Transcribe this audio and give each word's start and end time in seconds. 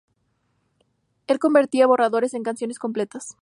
Él 1.27 1.37
convertía 1.37 1.85
borradores 1.85 2.33
en 2.33 2.41
canciones 2.41 2.79
completas. 2.79 3.27